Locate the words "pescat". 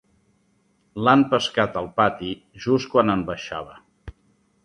1.33-1.77